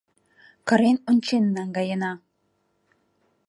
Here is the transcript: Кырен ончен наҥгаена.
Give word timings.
Кырен 0.67 0.97
ончен 1.09 1.43
наҥгаена. 1.55 2.11